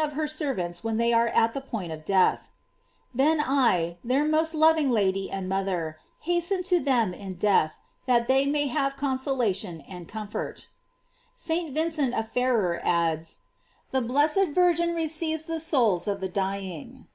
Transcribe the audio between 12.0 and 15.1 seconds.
of Ferrer adds: The blessed Virgin